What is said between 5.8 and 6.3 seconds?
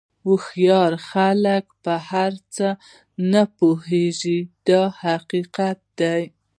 دی.